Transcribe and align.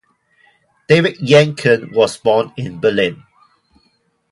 David 0.89 1.19
Yencken 1.19 1.93
was 1.93 2.17
born 2.17 2.51
in 2.57 2.79
Berlin. 2.79 3.23